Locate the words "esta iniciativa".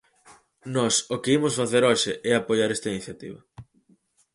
2.71-3.39